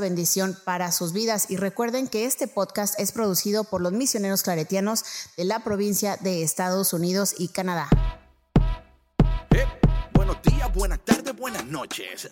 [0.00, 1.50] bendición para sus vidas.
[1.50, 5.04] Y recuerden que este podcast es producido por los misioneros claretianos
[5.36, 7.88] de la provincia de Estados Unidos y Canadá.
[9.50, 9.66] Eh,
[10.12, 12.28] buenos días, buenas tardes, buenas noches.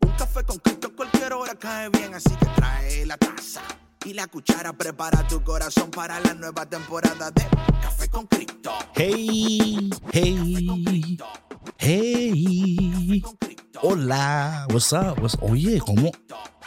[0.00, 3.62] Un café con Cristo cualquier hora cae bien, así que trae la taza
[4.04, 4.72] y la cuchara.
[4.72, 7.42] Prepara tu corazón para la nueva temporada de
[7.82, 8.72] Café con Cristo.
[8.94, 11.18] Hey, hey,
[11.78, 13.22] hey.
[13.82, 15.18] Hola, what's up?
[15.20, 16.10] What's- Oye, ¿cómo?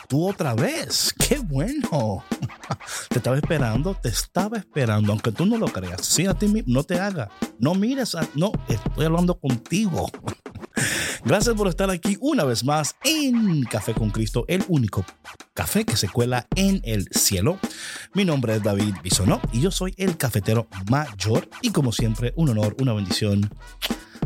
[0.08, 1.14] Tú otra vez.
[1.28, 2.24] Qué bueno.
[3.10, 6.06] Te estaba esperando, te estaba esperando, aunque tú no lo creas.
[6.06, 7.30] Sí, a ti mismo, no te haga.
[7.60, 10.10] No mires, a- no, estoy hablando contigo.
[11.28, 15.06] Gracias por estar aquí una vez más en Café con Cristo, el único
[15.54, 17.60] café que se cuela en el cielo.
[18.14, 22.48] Mi nombre es David Bisonó y yo soy el cafetero mayor y como siempre un
[22.48, 23.54] honor, una bendición,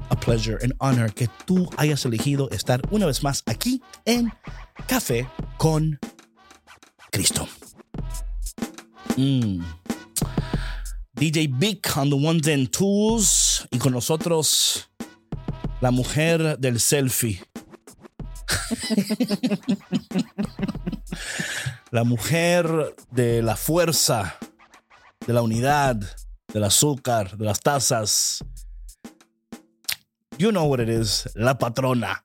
[0.10, 4.32] a pleasure, an honor que tú hayas elegido estar una vez más aquí en
[4.88, 5.28] Café
[5.58, 5.98] con
[7.10, 7.48] Cristo.
[9.18, 9.64] Mm.
[11.14, 14.91] DJ Big on the ones and twos y con nosotros
[15.82, 17.44] la mujer del selfie.
[21.92, 24.38] la mujer de la fuerza,
[25.26, 25.98] de la unidad,
[26.54, 28.44] del azúcar, de las tazas.
[30.38, 32.24] You know what it is, la patrona.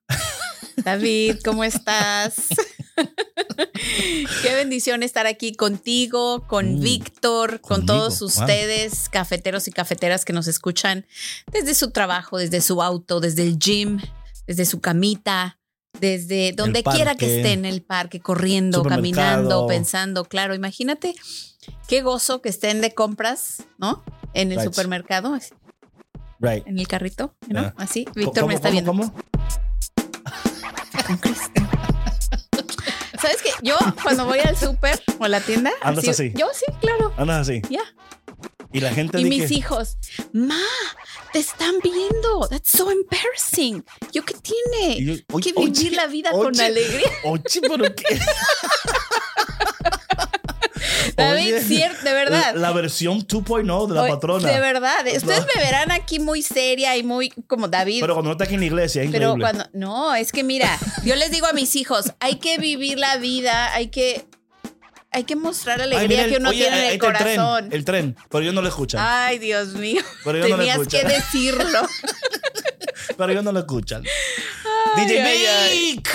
[0.76, 2.48] David, ¿cómo estás?
[4.42, 8.28] Qué bendición estar aquí contigo, con Mm, Víctor, con conmigo, todos wow.
[8.28, 11.06] ustedes, cafeteros y cafeteras que nos escuchan
[11.52, 14.00] desde su trabajo, desde su auto, desde el gym,
[14.46, 15.58] desde su camita,
[16.00, 20.24] desde donde quiera que esté en el parque, corriendo, caminando, pensando.
[20.24, 21.14] Claro, imagínate
[21.88, 24.02] qué gozo que estén de compras, ¿no?
[24.34, 24.68] En el Right.
[24.70, 25.38] supermercado,
[26.38, 26.66] Right.
[26.66, 27.60] en el carrito, ¿no?
[27.60, 27.74] Ah.
[27.78, 28.06] Así.
[28.14, 28.90] Víctor ¿Cómo, me está cómo, viendo.
[28.92, 29.14] cómo?
[31.06, 31.44] con Cristo.
[31.46, 31.55] ¿Sabes qué?
[33.62, 36.32] Yo cuando voy al súper o a la tienda, Andas así.
[36.36, 37.12] Yo sí, claro.
[37.16, 37.62] Andas así.
[37.70, 37.82] Ya.
[38.72, 39.96] Y la gente Y mis hijos,
[40.32, 40.60] ma,
[41.32, 42.46] te están viendo.
[42.50, 43.84] That's so embarrassing.
[44.12, 45.02] ¿Yo qué tiene?
[45.02, 47.10] Yo, Hay que oye, vivir la vida con alegría.
[47.24, 48.04] Oye, pero qué.
[51.16, 52.54] David, cierto, de verdad.
[52.54, 54.48] La, la versión 2.0 de la Oye, patrona.
[54.50, 55.06] De verdad.
[55.06, 58.00] Ustedes me verán aquí muy seria y muy como David.
[58.00, 59.42] Pero cuando no está aquí en la iglesia, es Pero increíble.
[59.44, 63.16] cuando, no, es que mira, yo les digo a mis hijos, hay que vivir la
[63.16, 64.26] vida, hay que,
[65.10, 67.64] hay que mostrar Ay, alegría que uno oye, tiene en el corazón.
[67.72, 69.00] El tren, el tren, pero yo no lo escuchan.
[69.02, 70.02] Ay, Dios mío.
[70.24, 70.98] Pero yo no lo Tenías escucho.
[70.98, 71.80] que decirlo.
[73.16, 74.02] Pero yo no lo escuchan.
[74.96, 75.70] Ay, DJ.
[75.70, 76.08] Vic.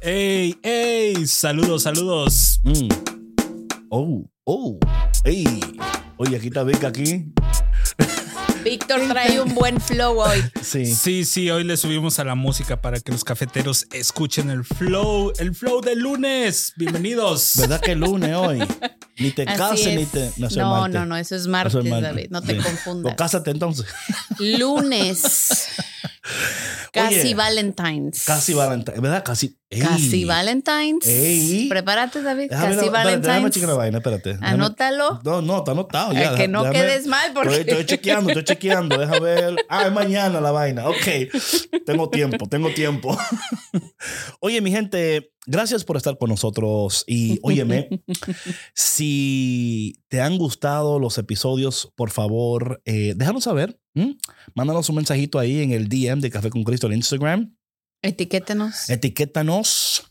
[0.00, 1.26] ¡Ey, ey!
[1.26, 2.60] Saludos, saludos.
[2.64, 2.88] Mm.
[3.90, 4.78] Oh, oh.
[5.24, 5.60] Ey.
[6.16, 7.26] Oye, aquí está Vic aquí.
[8.64, 10.42] Víctor trae un buen flow hoy.
[10.62, 10.84] Sí.
[10.86, 15.32] Sí, sí, hoy le subimos a la música para que los cafeteros escuchen el flow,
[15.38, 16.72] el flow del lunes.
[16.76, 17.52] Bienvenidos.
[17.56, 18.58] ¿Verdad que es lunes hoy?
[19.18, 19.96] Ni te Así cases es.
[19.96, 20.30] ni te.
[20.36, 20.94] No, martes.
[20.94, 22.02] no, no, eso es Eso martes, es martes.
[22.10, 22.26] David.
[22.30, 22.62] No te Sí.
[22.62, 23.02] confundas.
[23.02, 23.86] Pues cásate entonces.
[24.38, 25.68] Lunes.
[26.92, 28.24] Casi Oye, Valentine's.
[28.24, 29.00] Casi Valentine.
[29.00, 29.24] ¿Verdad?
[29.24, 29.56] Casi.
[29.70, 29.80] Ey.
[29.82, 31.06] Casi Valentine's.
[31.06, 31.68] Ey.
[31.68, 32.48] Prepárate, David.
[32.48, 33.54] Déjame, Casi espérate, déjame Valentine's.
[33.54, 34.30] chequear la vaina, espérate.
[34.34, 35.20] Déjame- Anótalo.
[35.24, 36.34] No, no, está anotado ya.
[36.36, 38.96] Que no déjame- quedes mal, porque- Estoy, estoy chequeando, estoy chequeando.
[38.98, 39.56] Deja ver.
[39.68, 40.88] Ah, es mañana la vaina.
[40.88, 41.82] Ok.
[41.84, 43.14] Tengo tiempo, tengo tiempo.
[44.40, 47.04] Oye, mi gente, gracias por estar con nosotros.
[47.06, 47.90] Y óyeme,
[48.74, 53.78] si te han gustado los episodios, por favor, eh, déjanos saber.
[53.94, 54.16] ¿m?
[54.54, 57.54] Mándanos un mensajito ahí en el DM de Café con Cristo en Instagram.
[58.02, 58.88] Etiquétenos.
[58.88, 60.08] Etiquétanos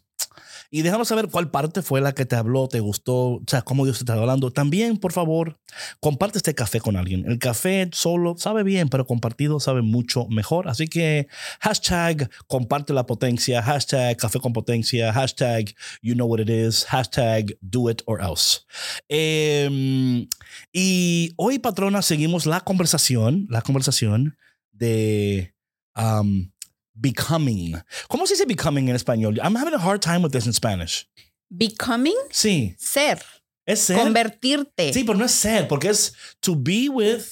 [0.69, 3.85] y déjanos saber cuál parte fue la que te habló, te gustó, o sea, cómo
[3.85, 4.51] Dios te está hablando.
[4.51, 5.59] También, por favor,
[6.01, 7.25] comparte este café con alguien.
[7.25, 10.67] El café solo sabe bien, pero compartido sabe mucho mejor.
[10.67, 11.27] Así que
[11.61, 17.57] hashtag comparte la potencia, hashtag café con potencia, hashtag you know what it is, hashtag
[17.61, 18.59] do it or else.
[19.07, 20.27] Em,
[20.73, 24.37] y hoy, patrona, seguimos la conversación, la conversación
[24.73, 25.53] de...
[25.95, 26.49] um,
[26.99, 27.81] becoming.
[28.07, 29.37] ¿Cómo se dice becoming en español?
[29.43, 31.07] I'm having a hard time with this in Spanish.
[31.49, 33.21] Becoming, Sí, ser.
[33.65, 33.97] es ser.
[33.97, 34.91] Convertirte.
[34.93, 37.23] Sí, pero no es ser, porque es to be with.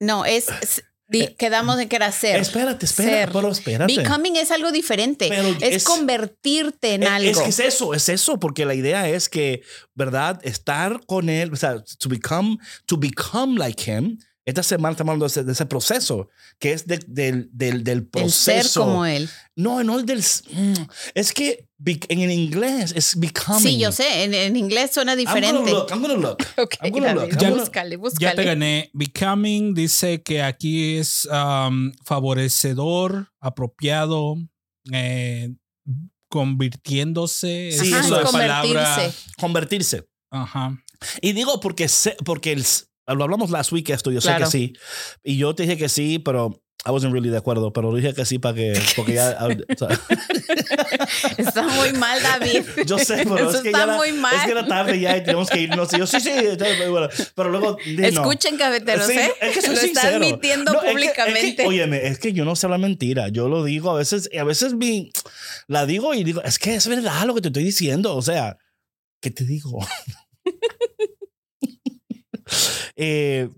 [0.00, 2.36] No, es, es- Di- quedamos en que era ser.
[2.38, 3.32] Espérate, espera, Ser.
[3.32, 3.96] pero espérate.
[3.96, 5.26] Becoming es algo diferente.
[5.30, 7.30] Pero es, es- convertirte en Eh, algo.
[7.30, 9.62] Es que es eso, es eso, porque la idea es que,
[9.94, 10.38] ¿verdad?
[10.44, 14.18] Estar con él, o sea, to become, to become like him.
[14.48, 17.98] Esta semana estamos hablando de ese, de ese proceso, que es de- del, del, del
[17.98, 18.62] el proceso.
[18.62, 19.28] ser como él.
[19.54, 20.20] No, no es del.
[20.20, 20.84] mm,
[21.14, 21.68] Es que
[22.08, 23.60] en inglés es becoming.
[23.62, 24.24] Sí, yo sé.
[24.24, 25.70] En, en inglés suena I'm diferente.
[25.90, 26.38] I'm gonna look.
[26.56, 27.50] Ok, I'm gonna look, Ya
[27.98, 28.34] búscale.
[28.36, 28.90] te gané.
[28.94, 34.36] Becoming dice que aquí es um, favorecedor, apropiado,
[34.92, 35.50] eh,
[36.30, 37.70] convirtiéndose.
[37.72, 39.12] Sí, Ajá, es convertirse.
[39.38, 40.08] Convertirse.
[40.30, 40.82] Ajá.
[41.20, 42.64] Y digo porque, sé- porque el,
[43.14, 44.46] lo hablamos last week esto, yo Claro.
[44.46, 44.72] sé que sí.
[45.24, 48.24] Y yo te dije que sí, pero I wasn't really de acuerdo, pero dije que
[48.24, 49.88] sí para que, porque ya, o sea,
[51.38, 52.62] Está muy mal, David.
[52.86, 54.34] yo sé, pero Eso es que está ya era, muy mal.
[54.36, 55.92] es que era tarde ya y tenemos que irnos.
[55.92, 57.08] Y yo sí, sí, está bueno.
[57.34, 58.20] pero luego dije no.
[58.22, 59.32] Escuchen, cafeteros, Sí, ¿eh?
[59.40, 60.16] es que soy Lo está sincero.
[60.16, 61.48] admitiendo No, es que- públicamente.
[61.48, 63.28] Es que, óyeme, es que yo no sé hablar mentira.
[63.28, 65.10] Yo lo digo a veces, a veces mi,
[65.66, 68.14] la digo y digo, es que es verdad lo que te estoy diciendo.
[68.14, 68.56] O sea,
[69.20, 69.78] ¿qué te digo?
[72.98, 73.48] Eh,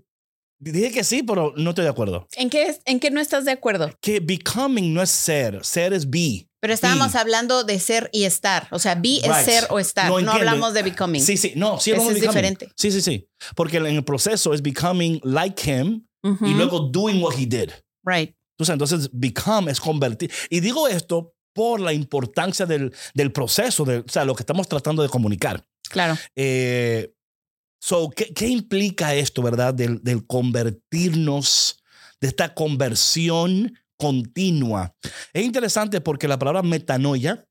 [0.59, 2.27] dije que sí, pero no estoy de acuerdo.
[2.37, 3.91] ¿En qué, es- ¿En qué no estás de acuerdo?
[4.01, 6.47] Que becoming no es ser, ser es be.
[6.61, 7.17] Pero estábamos Be.
[7.19, 8.67] hablando de ser y estar.
[8.69, 9.45] O sea, be es Right.
[9.45, 10.07] ser o estar.
[10.07, 11.23] No, No, hablamos de becoming.
[11.23, 12.43] Sí, sí, no, sí, hablamos de es becoming.
[12.53, 12.71] diferente.
[12.77, 13.27] Sí, sí, sí.
[13.55, 16.45] Porque en el proceso es becoming like him Ujú.
[16.45, 17.71] y luego doing what he did.
[18.05, 18.35] Right.
[18.59, 20.31] Entonces, entonces become es convertir.
[20.51, 24.67] Y digo esto por la importancia del, del proceso, de, o sea, lo que estamos
[24.67, 25.65] tratando de comunicar.
[25.89, 26.15] Claro.
[26.35, 27.11] Eh,
[27.83, 29.73] so, ¿qué, qué implica esto, verdad?
[29.73, 31.77] Del, del convertirnos,
[32.19, 34.95] de esta conversión continua.
[35.33, 37.45] Es interesante porque la palabra metanoia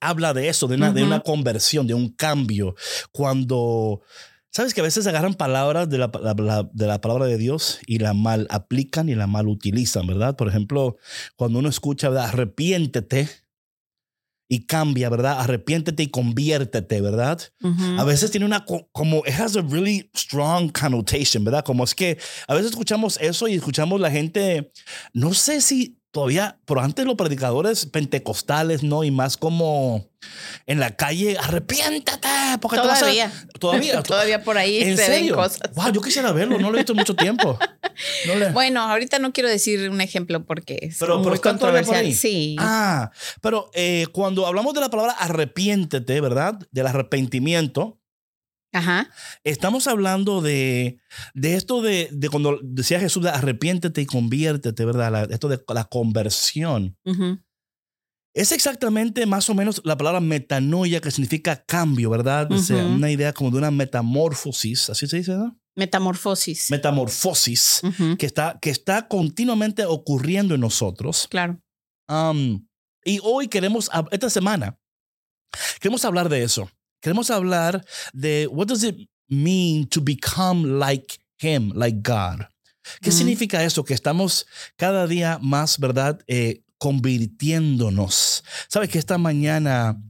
[0.00, 1.06] habla de eso, de una, de Ujú.
[1.10, 2.74] una conversión, de un cambio.
[3.12, 4.02] Cuando,
[4.50, 7.78] sabes que a veces agarran palabras de la, la- la- de la palabra de Dios
[7.86, 10.36] y la mal aplican y la mal utilizan, ¿verdad?
[10.36, 10.96] Por ejemplo,
[11.36, 12.26] cuando uno escucha, ¿verdad?
[12.28, 13.28] Arrepiéntete
[14.48, 15.40] y cambia, ¿verdad?
[15.40, 17.40] Arrepiéntete y conviértete, ¿verdad?
[17.98, 21.64] A veces tiene una, co- como, it has a really strong connotation, ¿verdad?
[21.64, 24.70] Como es que a veces escuchamos eso y escuchamos la gente,
[25.12, 29.02] no sé si todavía, pero antes los predicadores pentecostales, ¿no?
[29.02, 30.08] Y más como
[30.66, 32.28] en la calle, arrepiéntate,
[32.62, 33.00] porque te vas a-".
[33.00, 33.32] Todavía.
[33.58, 34.02] Todavía.
[34.04, 35.34] Todavía por ahí ¿En se ven serio?
[35.34, 35.60] cosas.
[35.74, 37.58] Wow, yo quisiera verlo, no lo he visto en mucho tiempo.
[38.28, 41.40] No le- Bueno, ahorita no quiero decir un ejemplo porque es Pero- pero muy todavía
[41.42, 42.12] por controversial.
[42.14, 42.56] Sí.
[42.60, 43.10] Ah,
[43.42, 46.54] pero eh, cuando hablamos de la palabra arrepiéntete, ¿verdad?
[46.70, 47.98] Del arrepentimiento,
[48.74, 49.08] Ajá.
[49.44, 50.98] Estamos hablando de,
[51.32, 55.10] de esto de, de cuando decía Jesús, de arrepiéntete y conviértete, ¿verdad?
[55.12, 56.96] La- esto de la conversión.
[57.04, 57.38] Ujú.
[58.34, 62.50] Es exactamente más o menos la palabra metanoia, que significa cambio, ¿verdad?
[62.50, 65.56] O sea, una idea como de una metamorfosis, así se dice, ¿no?
[65.76, 66.68] Metamorfosis.
[66.70, 68.16] Metamorfosis, Ujú.
[68.16, 71.28] que está, que está continuamente ocurriendo en nosotros.
[71.30, 71.60] Claro.
[72.08, 72.66] Um,
[73.04, 74.78] y hoy queremos, esta semana,
[75.80, 76.68] queremos hablar de eso.
[77.04, 77.84] Queremos hablar
[78.14, 78.96] de what does it
[79.28, 82.46] mean to become like him, like God.
[83.02, 83.18] ¿Qué Ujú.
[83.18, 83.84] significa eso?
[83.84, 84.46] Que estamos
[84.76, 86.18] cada día más, ¿verdad?
[86.26, 88.42] Eh, convirtiéndonos.
[88.68, 90.00] ¿Sabes que esta mañana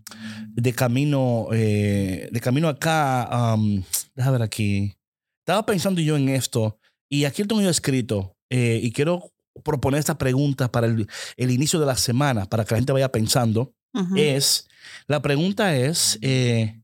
[0.50, 3.82] de camino, eh, de camino acá, um,
[4.14, 4.94] déjame ver aquí,
[5.40, 6.78] estaba pensando yo en esto
[7.10, 9.32] y aquí lo tengo yo escrito eh, y quiero
[9.64, 13.10] proponer esta pregunta para el, el inicio de la semana, para que la gente vaya
[13.10, 14.14] pensando, Ujú.
[14.16, 14.68] es,
[15.08, 16.80] la pregunta es, eh,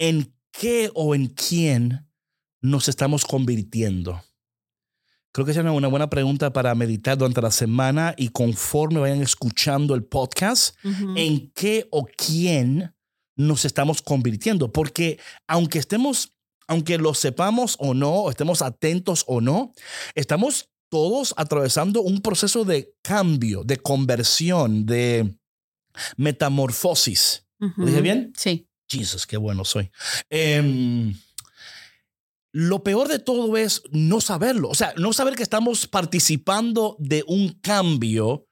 [0.00, 2.08] ¿en qué o en quién
[2.60, 4.20] nos estamos convirtiendo?
[5.32, 9.94] Creo que es una buena pregunta para meditar durante la semana y conforme vayan escuchando
[9.94, 10.76] el podcast,
[11.14, 12.96] en qué o quién
[13.36, 14.72] nos estamos convirtiendo.
[14.72, 16.32] Porque aunque estemos,
[16.66, 19.72] aunque lo sepamos o no, o estemos atentos o no,
[20.16, 25.38] estamos todos atravesando un proceso de cambio, de conversión, de
[26.16, 27.46] metamorfosis.
[27.76, 28.32] ¿Lo dije bien?
[28.36, 28.69] Sí.
[28.90, 29.90] Jesus, qué bueno soy.
[30.28, 31.14] Em,
[32.52, 34.68] lo peor de todo es no saberlo.
[34.70, 38.46] O sea, no saber que estamos participando de un cambio,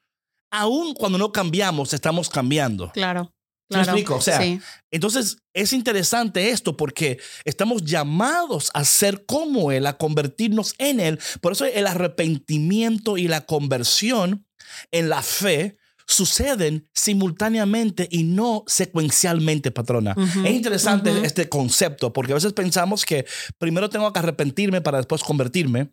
[0.53, 2.91] aun cuando no cambiamos, estamos cambiando.
[2.93, 3.33] Claro.
[3.71, 3.91] ¿Sí me Claro.
[3.99, 4.15] explico?
[4.17, 4.61] O sea, sí.
[4.91, 11.19] Entonces, es interesante esto porque estamos llamados a ser como Él, a convertirnos en Él.
[11.43, 14.47] Por eso el arrepentimiento y la conversión
[14.91, 15.77] en la fe
[16.09, 20.17] suceden simultáneamente y no secuencialmente, patrona.
[20.45, 23.27] Es interesante este concepto porque a veces pensamos que
[23.59, 25.93] primero tengo que arrepentirme para después convertirme.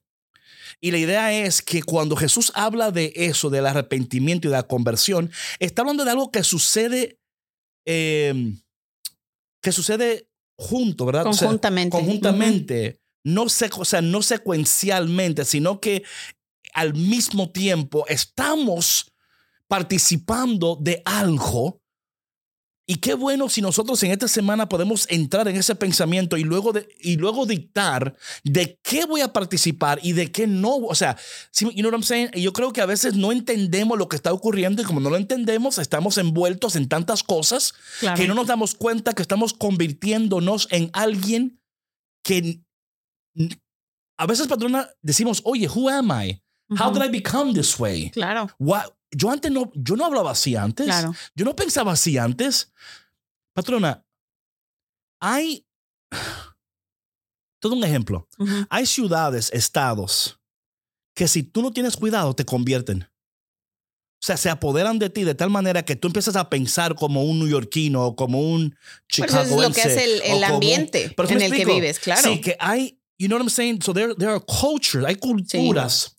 [0.81, 4.67] Y la idea es que cuando Jesús habla de eso, del arrepentimiento y de la
[4.67, 7.19] conversión, está hablando de algo que sucede,
[7.85, 8.53] eh,
[9.61, 11.27] que sucede junto, ¿verdad?
[11.27, 11.97] O sea, Conjuntamente.
[11.97, 16.03] conjuntamente, no, se, o sea, no secuencialmente, sino que
[16.73, 19.11] al mismo tiempo estamos
[19.67, 21.81] participando de algo.
[22.87, 26.71] Y qué bueno si nosotros en esta semana podemos entrar en ese pensamiento y luego,
[26.71, 30.75] de, y luego dictar de qué voy a participar y de qué no.
[30.75, 31.17] O sea,
[31.59, 32.29] you know what I'm saying?
[32.35, 35.17] Yo creo que a veces no entendemos lo que está ocurriendo y como no lo
[35.17, 38.17] entendemos, estamos envueltos en tantas cosas Claro.
[38.21, 41.59] que no nos damos cuenta que estamos convirtiéndonos en alguien
[42.23, 42.61] que
[44.17, 46.39] a veces, patrona, decimos, oye, who am I?
[46.79, 46.99] How Ujú.
[46.99, 48.11] did I become this way?
[48.11, 48.94] Claro, What?
[49.15, 50.85] Yo antes no, yo no hablaba así antes.
[50.85, 51.13] claro.
[51.35, 52.73] Yo no pensaba así antes.
[53.53, 54.05] Patrona,
[55.21, 55.65] hay
[57.61, 58.27] todo un ejemplo.
[58.37, 58.65] Ujú.
[58.69, 60.39] Hay ciudades, estados
[61.15, 63.03] que si tú no tienes cuidado te convierten.
[63.03, 67.23] O sea, se apoderan de ti de tal manera que tú empiezas a pensar como
[67.23, 68.75] un neoyorquino o como un
[69.15, 69.81] Pues eso es lo que chicagoense.
[69.83, 71.73] hace el, el ambiente Pero en el que explico.
[71.75, 72.21] vives, claro.
[72.23, 73.81] Sí, que hay, you know what I'm saying?
[73.81, 76.15] So there, there are cultures, hay culturas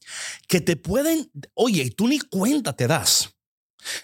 [0.49, 3.31] que te pueden, oye, tú ni cuenta te das.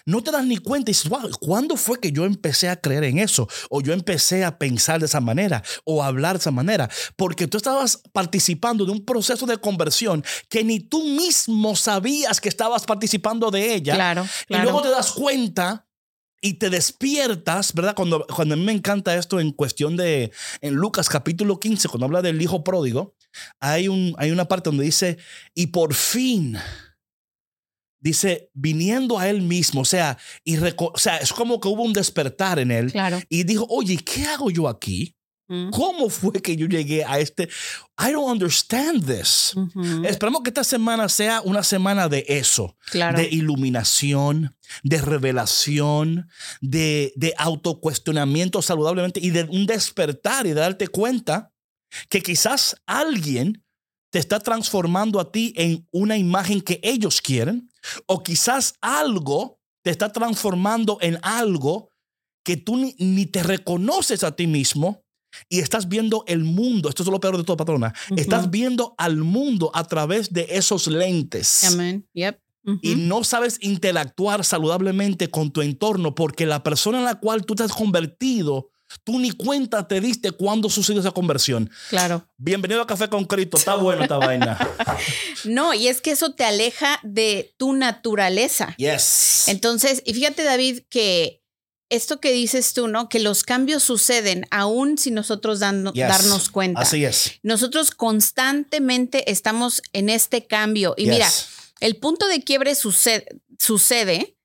[0.05, 3.03] No te das ni cuenta y dices, wow, ¿cuándo fue que yo empecé a creer
[3.03, 3.49] en eso?
[3.69, 6.89] O yo empecé a pensar de esa manera o a hablar de esa manera.
[7.17, 12.47] Porque tú estabas participando de un proceso de conversión que ni tú mismo sabías que
[12.47, 13.95] estabas participando de ella.
[13.95, 14.63] Claro, Y claro.
[14.63, 15.85] luego te das cuenta
[16.45, 17.95] y te despiertas, ¿verdad?
[17.95, 22.05] Cuando, cuando a mí me encanta esto en cuestión de, en Lucas capítulo 15, cuando
[22.05, 23.15] habla del hijo pródigo,
[23.61, 25.17] hay, un, hay una parte donde dice,
[25.55, 26.57] y por fin,
[28.01, 31.93] dice, viniendo a él mismo, o sea, y o sea, es como que hubo un
[31.93, 33.21] despertar en él Claro.
[33.29, 35.15] y dijo, oye, ¿qué hago yo aquí?
[35.71, 37.49] ¿Cómo fue que yo llegué a este?
[37.99, 39.53] I don't understand this.
[39.55, 40.03] Ujú.
[40.05, 43.17] Esperamos que esta semana sea una semana de eso Claro.
[43.17, 46.27] de iluminación, de revelación,
[46.61, 51.51] de, de autocuestionamiento saludablemente y de un despertar y de darte cuenta
[52.09, 53.63] que quizás alguien
[54.11, 57.69] te está transformando a ti en una imagen que ellos quieren
[58.05, 61.89] o quizás algo te está transformando en algo
[62.43, 65.02] que tú ni, ni te reconoces a ti mismo
[65.49, 69.17] y estás viendo el mundo, esto es lo peor de todo, patrona, estás viendo al
[69.17, 72.07] mundo a través de esos lentes Amén.
[72.13, 72.39] Yep.
[72.81, 77.55] Y no sabes interactuar saludablemente con tu entorno porque la persona en la cual tú
[77.55, 78.69] te has convertido,
[79.03, 81.69] tú ni cuenta te diste cuándo sucedió esa conversión.
[81.89, 82.25] Claro.
[82.37, 84.57] Bienvenido a Café con Cristo, está buena esta vaina.
[85.45, 88.73] No, y es que eso te aleja de tu naturaleza.
[88.77, 89.49] Yes.
[89.49, 91.42] Entonces, y fíjate, David, que
[91.89, 93.07] esto que dices tú, ¿no?
[93.09, 96.81] Que los cambios suceden aún sin nosotros darnos cuenta.
[96.81, 97.33] Así es.
[97.43, 100.95] Nosotros constantemente estamos en este cambio.
[100.97, 101.29] Y mira,
[101.79, 103.25] el punto de quiebre sucede,
[103.59, 104.35] sucede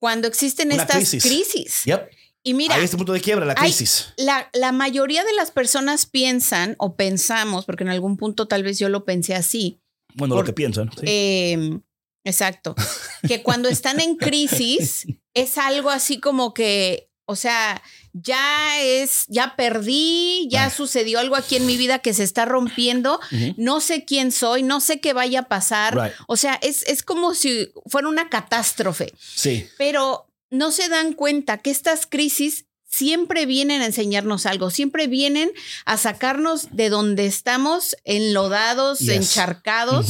[0.00, 1.22] cuando existen Una estas crisis.
[1.22, 1.82] crisis.
[1.84, 2.10] Yep.
[2.42, 4.14] Y mira, Ahí este punto de quiebra, la hay- crisis.
[4.16, 8.78] la, la mayoría de las personas piensan o pensamos, porque en algún punto tal vez
[8.78, 9.78] yo lo pensé así,
[10.14, 10.90] Bueno, por- lo que piensan.
[10.92, 11.04] sí.
[11.06, 11.78] eh,
[12.24, 12.74] exacto,
[13.28, 17.80] que cuando están en crisis es algo así como que, o sea,
[18.12, 23.20] ya es, ya perdí, ya sucedió algo aquí en mi vida que se está rompiendo,
[23.56, 26.12] no sé quién soy, no sé qué vaya a pasar, Right.
[26.26, 29.68] o sea, es, es como si fuera una catástrofe, Sí.
[29.78, 35.52] pero no se dan cuenta que estas crisis siempre vienen a enseñarnos algo, siempre vienen
[35.84, 39.10] a sacarnos de donde estamos enlodados, Yes.
[39.10, 40.08] encharcados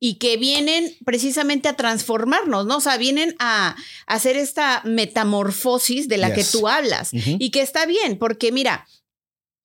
[0.00, 2.78] y que vienen precisamente a transformarnos, ¿no?
[2.78, 3.76] O sea, vienen a,
[4.06, 6.50] hacer esta metamorfosis de la Yes.
[6.52, 8.88] que tú hablas y que está bien, porque mira,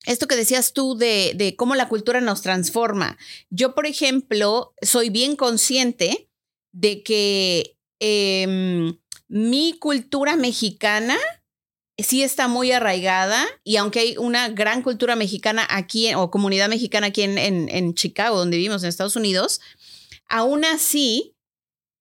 [0.04, 3.18] esto que decías tú de, de cómo la cultura nos transforma.
[3.50, 6.28] Yo, por ejemplo, soy bien consciente
[6.70, 11.16] de que em, mi cultura mexicana
[11.98, 17.08] sí está muy arraigada y aunque hay una gran cultura mexicana aquí o comunidad mexicana
[17.08, 19.60] aquí en, en- en Chicago, donde vivimos en Estados Unidos,
[20.28, 21.34] aún así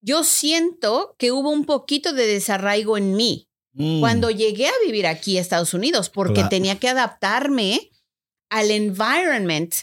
[0.02, 3.48] yo siento que hubo un poquito de desarraigo en mí
[3.78, 4.00] Mm.
[4.00, 6.48] cuando llegué a vivir aquí a Estados Unidos, porque Claro.
[6.50, 7.92] tenía que adaptarme
[8.50, 9.74] al environment,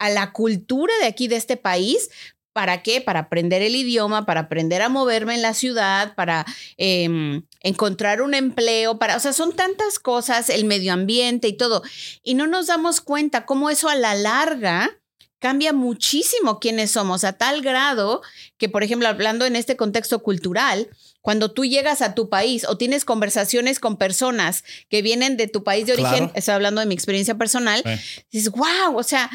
[0.00, 2.10] a la cultura de aquí, de este país.
[2.56, 3.02] ¿Para qué?
[3.02, 6.46] Para aprender el idioma, para aprender a moverme en la ciudad, para
[6.78, 11.82] em, encontrar un empleo, para, o sea, son tantas cosas, el medio ambiente y todo.
[12.22, 14.90] Y no nos damos cuenta cómo eso a la larga
[15.38, 18.22] cambia muchísimo quiénes somos, a tal grado
[18.56, 20.88] que, por ejemplo, hablando en este contexto cultural,
[21.20, 25.62] cuando tú llegas a tu país o tienes conversaciones con personas que vienen de tu
[25.62, 26.32] país de origen, Claro.
[26.34, 27.82] estoy hablando de mi experiencia personal,
[28.30, 29.28] dices, wow, o sea,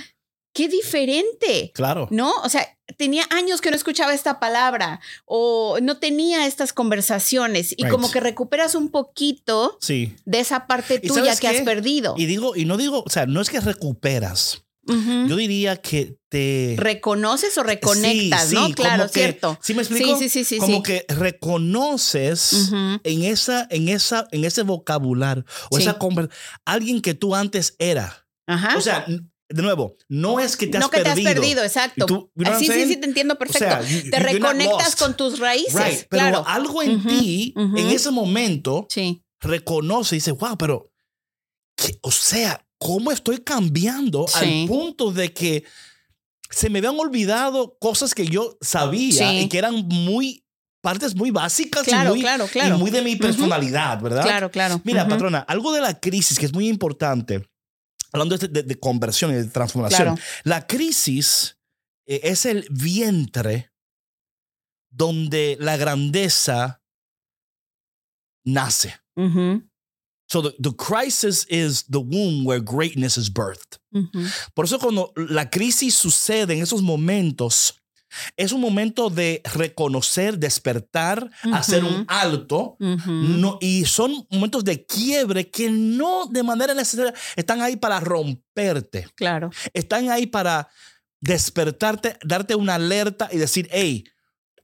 [0.53, 1.72] qué diferente.
[1.74, 2.08] claro.
[2.12, 2.34] ¿No?
[2.43, 2.67] O sea,
[2.98, 7.91] tenía años que no escuchaba esta palabra o no tenía estas conversaciones y Right.
[7.91, 10.13] como que recuperas un poquito Sí.
[10.25, 12.15] de esa parte ¿Y tuya que has perdido.
[12.17, 14.63] Y digo, y no digo, o sea, no es que recuperas.
[14.88, 16.74] Yo diría que te...
[16.77, 18.72] Reconoces o reconectas, Sí, ¿no?
[18.72, 19.58] claro, que- cierto.
[19.62, 20.17] ¿Sí me explico?
[20.17, 20.58] Sí, sí, sí, sí.
[20.58, 22.72] como que reconoces
[23.03, 25.98] en esa, en esa, en ese vocabulario o esa
[26.65, 28.25] alguien que tú antes era.
[28.48, 28.75] Ajá.
[28.75, 29.05] O sea,
[29.53, 31.29] de nuevo, no es que te has no que te perdido.
[31.29, 32.05] has perdido, exacto.
[32.05, 33.60] Tú- you know what sí, sí, sí, te entiendo perfecto.
[33.65, 35.74] sea, you- te reconectas con tus raíces.
[35.74, 36.43] Right, pero claro.
[36.48, 40.91] algo en ti, en ese momento, Sí, reconoce y dice, wow, pero,
[41.75, 41.98] ¿qué?
[42.01, 44.63] o sea, ¿cómo estoy cambiando Sí.
[44.63, 45.63] al punto de que
[46.50, 50.43] se me habían olvidado cosas que yo sabía y que eran muy
[50.81, 52.75] partes muy básicas claro, y, muy, claro, claro.
[52.75, 54.24] y muy de mi personalidad, ¿verdad?
[54.24, 54.81] Claro, claro.
[54.84, 57.48] Mira, patrona, algo de la crisis que es muy importante,
[58.13, 60.21] hablando de, de- de conversión y de transformación, Claro.
[60.43, 61.57] la crisis
[62.07, 63.71] eh, es el vientre
[64.89, 66.81] donde la grandeza
[68.45, 68.93] nace.
[70.27, 73.77] So the, the crisis is the womb where greatness is birthed.
[74.55, 77.80] Por eso cuando la crisis sucede en esos momentos,
[78.37, 82.77] es un momento de reconocer, despertar, hacer un alto.
[82.79, 83.11] Ujú.
[83.11, 89.07] No, y son momentos de quiebre que no de manera necesaria están ahí para romperte.
[89.15, 89.49] Claro.
[89.73, 90.69] Están ahí para
[91.19, 94.03] despertarte, darte una alerta y decir, hey,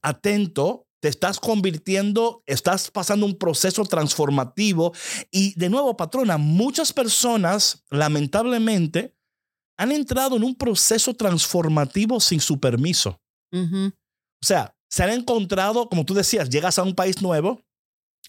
[0.02, 4.92] atento, te estás convirtiendo, estás pasando un proceso transformativo.
[5.30, 9.14] Y de nuevo, patrona, muchas personas, lamentablemente,
[9.76, 13.20] han entrado en un proceso transformativo sin su permiso.
[13.52, 17.62] O sea, se han encontrado, como tú decías, llegas a un país nuevo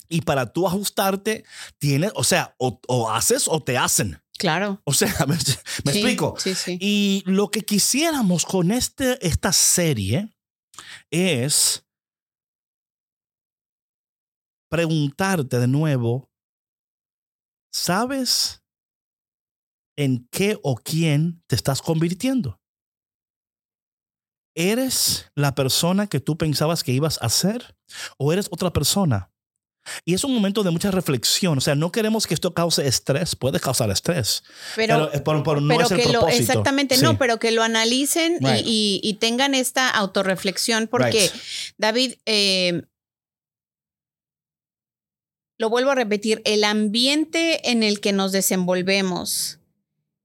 [0.10, 1.46] y para tú ajustarte,
[1.78, 4.22] tienes, o sea, o, o haces o te hacen.
[4.38, 4.82] Claro.
[4.86, 6.36] O sea, me, me Sí, explico.
[6.38, 6.78] Sí, sí.
[6.82, 10.30] Y lo que quisiéramos con este, esta serie
[11.12, 11.86] es
[14.70, 16.30] preguntarte de nuevo,
[17.74, 18.64] ¿sabes
[19.98, 22.59] en qué o quién te estás convirtiendo?
[24.60, 27.76] ¿Eres la persona que tú pensabas que ibas a ser
[28.18, 29.32] o eres otra persona?
[30.04, 31.58] Y es un momento de mucha reflexión.
[31.58, 33.38] O sea, no queremos que esto cause estrés.
[33.38, 34.44] Puede causar estrés.
[34.76, 36.42] Pero, Pero, eh, pero- pero no es el que lo, propósito.
[36.42, 37.02] exactamente, Sí.
[37.04, 38.66] no, pero que lo analicen y- Right.
[38.66, 41.42] y, y tengan esta autorreflexión, porque, Right.
[41.78, 42.82] David, eh,
[45.58, 49.60] lo vuelvo a repetir, el ambiente en el que nos desenvolvemos,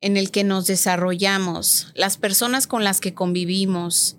[0.05, 4.19] en el que nos desarrollamos, las personas con las que convivimos,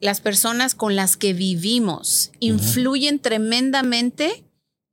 [0.00, 4.42] las personas con las que vivimos, influyen tremendamente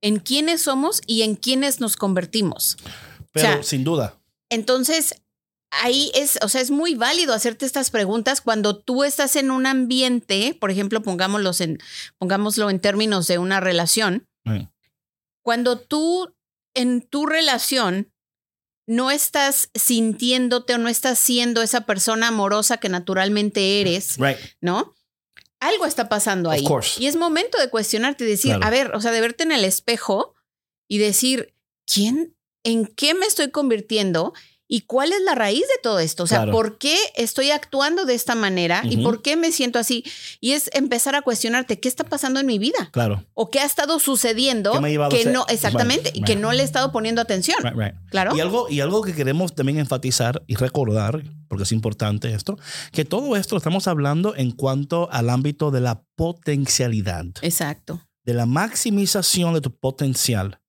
[0.02, 2.76] en quiénes somos y en quiénes nos convertimos.
[3.32, 4.20] Pero sea, sin duda.
[4.50, 5.16] Entonces,
[5.72, 9.66] ahí es, o sea, es muy válido hacerte estas preguntas cuando tú estás en un
[9.68, 11.80] ambiente, por ejemplo, pongámoslos en,
[12.18, 14.68] pongámoslo en términos de una relación, Mm.
[15.44, 16.34] cuando tú
[16.74, 18.12] en tu relación
[18.90, 24.38] no estás sintiéndote o no estás siendo esa persona amorosa que naturalmente eres, Right.
[24.62, 24.96] ¿no?
[25.60, 26.66] Algo está pasando ahí.
[26.98, 28.66] Y es momento de cuestionarte y decir, Claro.
[28.66, 30.34] a ver, o sea, de verte en el espejo
[30.88, 31.54] y decir,
[31.86, 34.34] ¿quién, en qué me estoy convirtiendo?
[34.72, 36.24] ¿Y cuál es la raíz de todo esto?
[36.24, 36.52] O sea, Claro.
[36.52, 39.04] ¿por qué estoy actuando de esta manera y Ujú.
[39.04, 40.04] por qué me siento así?
[40.40, 42.90] Y es empezar a cuestionarte, ¿qué está pasando en mi vida?
[42.92, 43.26] Claro.
[43.34, 46.22] ¿O qué ha estado sucediendo ¿Qué me ha llevado a que no, exactamente, Right, y
[46.22, 46.42] que right.
[46.44, 47.58] no le he estado poniendo atención?
[47.64, 47.96] Right, right.
[48.12, 48.36] Claro.
[48.38, 52.56] Y algo, y algo que queremos también enfatizar y recordar, porque es importante esto,
[52.92, 58.02] que todo esto lo estamos hablando en cuanto al ámbito de la potencialidad, Exacto.
[58.24, 60.60] de la maximización de tu potencial.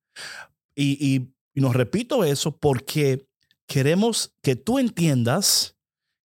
[0.75, 3.27] Y, y, y nos repito eso porque
[3.71, 5.77] queremos que tú entiendas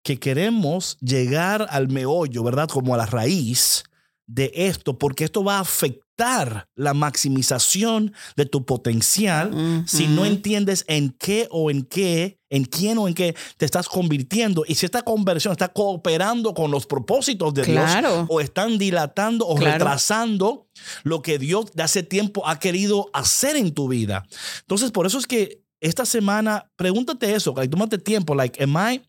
[0.04, 2.68] que queremos llegar al meollo, ¿verdad?
[2.68, 3.84] Como a la raíz
[4.28, 10.86] de esto, porque esto va a afectar la maximización de tu potencial si no entiendes
[10.88, 14.86] en qué o en qué, en quién o en qué te estás convirtiendo y si
[14.88, 18.10] esta conversión está cooperando con los propósitos de Claro.
[18.16, 19.74] Dios o están dilatando o Claro.
[19.74, 20.68] retrasando
[21.04, 24.24] lo que Dios de hace tiempo ha querido hacer en tu vida.
[24.62, 29.02] Entonces, por eso es que esta semana pregúntate eso, like, tómate tiempo, like, am I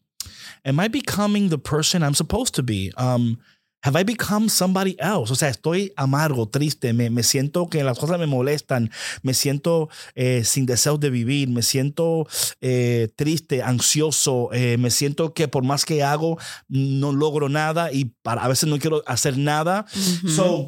[0.65, 2.93] am I becoming the person I'm supposed to be?
[2.97, 3.39] Um,
[3.83, 5.31] Have I become somebody else?
[5.31, 8.91] O sea, estoy amargo, triste, me, me siento que las cosas me molestan,
[9.23, 12.27] me siento eh, sin deseo de vivir, me siento
[12.61, 16.37] eh, triste, ansioso, eh, me siento que por más que hago,
[16.67, 19.87] no logro nada y para, a veces no quiero hacer nada.
[20.27, 20.67] So,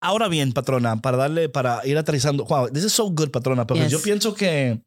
[0.00, 3.82] ahora bien, patrona, para darle, para ir aterrizando, wow, this is so good, patrona, porque
[3.84, 3.90] Yes.
[3.92, 4.80] yo pienso que,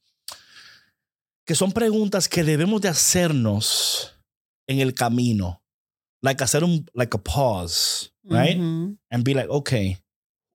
[1.51, 4.13] que son preguntas que debemos de hacernos
[4.69, 5.61] en el camino.
[6.23, 8.55] Like hacer un, like a pause, right?
[8.57, 9.97] And be like, okay,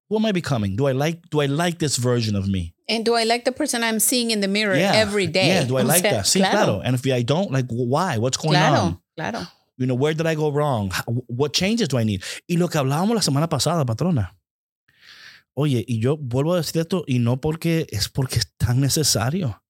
[0.08, 0.74] Who am I becoming?
[0.76, 2.72] Do I like do I like this version of me?
[2.88, 4.94] And do I like the person I'm seeing in the mirror Yeah.
[4.94, 5.48] every day?
[5.48, 6.24] Yeah, do I O like sea, that?
[6.26, 6.80] Sí, claro.
[6.82, 8.16] And if I don't, like why?
[8.16, 9.00] What's going Claro, on?
[9.16, 9.40] claro.
[9.76, 10.92] You know, where did I go wrong?
[11.28, 12.22] What changes do I need?
[12.48, 14.34] Y lo que hablábamos la semana pasada, patrona.
[15.54, 19.60] Oye, y yo vuelvo a decir esto y no porque es porque es tan necesario.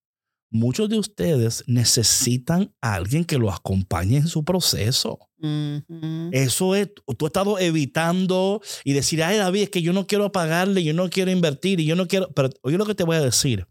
[0.50, 5.18] Muchos de ustedes necesitan a alguien que los acompañe en su proceso.
[5.38, 6.30] Ujú.
[6.32, 10.30] Eso es, tú has estado evitando y decir, ay David, es que yo no quiero
[10.32, 13.16] pagarle, yo no quiero invertir y yo no quiero, pero oye lo que te voy
[13.16, 13.66] a decir.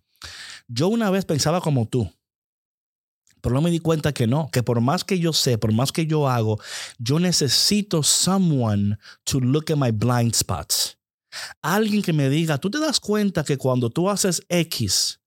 [0.68, 2.12] Yo una vez pensaba como tú,
[3.42, 5.92] pero no me di cuenta que no, que por más que yo sé, por más
[5.92, 6.60] que yo hago,
[6.98, 10.98] yo necesito someone to look at my blind spots.
[11.62, 15.20] Alguien que me diga, tú te das cuenta que cuando tú haces X,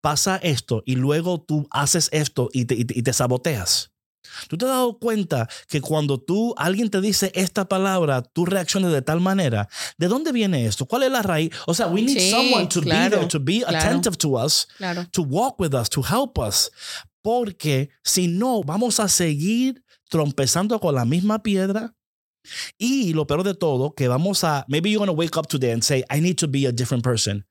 [0.00, 3.90] pasa esto y luego tú haces esto y te, y te- y te saboteas.
[4.48, 8.92] ¿Tú te has dado cuenta que cuando tú, alguien te dice esta palabra, tú reaccionas
[8.92, 9.68] de tal manera?
[9.96, 10.84] ¿De dónde viene esto?
[10.86, 11.50] ¿Cuál es la raíz?
[11.66, 13.78] O sea, we need Sí, someone to claro, be there, to be claro.
[13.78, 15.06] attentive to us, Claro.
[15.12, 16.70] to walk with us, to help us.
[17.22, 21.94] Porque si no, vamos a seguir trompezando con la misma piedra.
[22.78, 25.70] Y lo peor de todo, que vamos a, maybe you're going to wake up today
[25.72, 27.44] and say, I need to be a different person.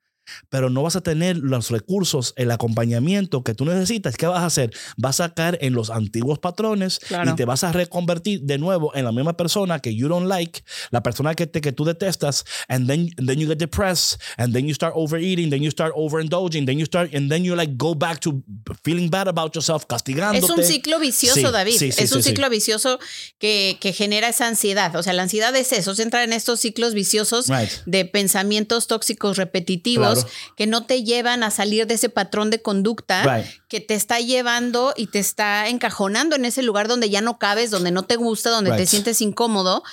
[0.49, 4.15] Pero no vas a tener los recursos, el acompañamiento que tú necesitas.
[4.17, 4.71] ¿Qué vas a hacer?
[4.97, 7.31] Vas a caer en los antiguos patrones Claro.
[7.31, 10.61] y te vas a reconvertir de nuevo en la misma persona que you don't like,
[10.91, 14.65] la persona que, te, que tú detestas, and then, then you get depressed, and then
[14.67, 17.93] you start overeating, then you start overindulging, then you start, and then you like go
[17.95, 18.41] back to
[18.83, 20.45] feeling bad about yourself, castigándote.
[20.45, 21.77] Es un ciclo vicioso, Sí, David.
[21.77, 22.99] sí, sí, es un ciclo vicioso
[23.39, 24.95] que, que genera esa ansiedad.
[24.95, 27.69] O sea, la ansiedad es eso, es entrar en estos ciclos viciosos Right.
[27.85, 30.16] de pensamientos tóxicos repetitivos Claro.
[30.55, 33.45] Que no te llevan a salir de ese patrón de conducta Right.
[33.67, 37.69] que te está llevando y te está encajonando en ese lugar donde ya no cabes,
[37.71, 39.83] donde no te gusta, donde te sientes incómodo.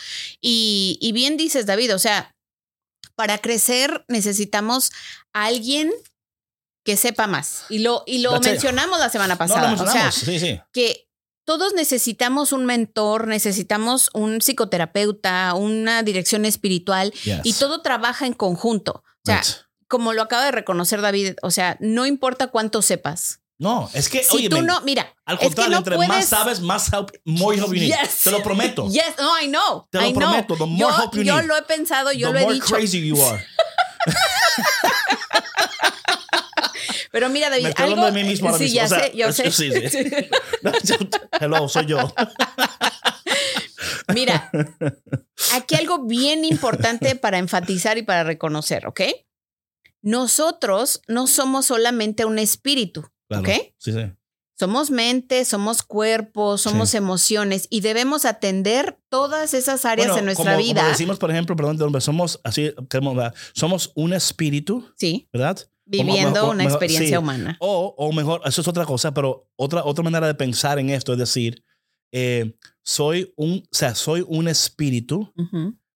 [0.40, 2.34] Y, y bien dices, David, o sea,
[3.16, 4.90] para crecer necesitamos
[5.32, 5.90] a alguien
[6.84, 7.64] que sepa más.
[7.70, 8.52] Y lo, y lo That's it.
[8.52, 9.68] mencionamos la semana No, pasada.
[9.72, 10.14] lo o sea, mencionamos.
[10.14, 10.60] sí, sí.
[10.72, 11.08] que
[11.46, 17.40] todos necesitamos un mentor, necesitamos un psicoterapeuta, una dirección espiritual Yes.
[17.44, 19.02] y todo trabaja en conjunto.
[19.04, 19.54] O sea, Right.
[19.94, 23.38] Como lo acaba de reconocer David, o sea, no importa cuánto sepas.
[23.61, 26.09] No, es que, Si oye, tú no, mira, al es que contrario, no entre puedes,
[26.09, 27.94] más sabes, más help, more help you need.
[28.02, 28.24] Yes.
[28.24, 28.88] Te lo prometo.
[28.90, 29.87] Yes, no, I know.
[29.92, 30.20] Te lo I know.
[30.20, 31.44] prometo, the more yo, help you yo need.
[31.46, 32.66] lo he pensado, yo The lo he more dicho.
[32.74, 33.40] crazy you are.
[37.12, 37.96] Pero mira, David, Me estoy algo.
[38.00, 39.50] hablando de mí mismo ahora sí, mismo, ya o sea, sé, yo sé.
[39.52, 39.98] sí, sí.
[41.40, 42.12] Hello, soy yo.
[44.12, 44.50] Mira,
[45.52, 49.00] aquí algo bien importante para enfatizar y para reconocer, ¿ok?
[50.04, 53.42] Nosotros no somos solamente un espíritu, Claro.
[53.42, 53.72] ¿ok?
[53.78, 54.12] Sí, sí.
[54.56, 56.98] Somos mente, somos cuerpo, somos Sí.
[56.98, 60.80] emociones y debemos atender todas esas áreas Bueno, de nuestra como, vida.
[60.82, 62.72] Como decimos, por ejemplo, perdón, somos así,
[63.54, 65.58] somos un espíritu, sí, ¿verdad?
[65.86, 67.56] viviendo una experiencia humana.
[67.60, 71.12] O, o mejor, eso es otra cosa, pero otra, otra manera de pensar en esto
[71.12, 71.64] es decir,
[72.12, 75.32] eh, soy un, o sea, soy un espíritu